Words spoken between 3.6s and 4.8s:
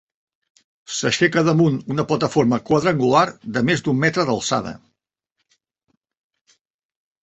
més d'un metre d'alçada.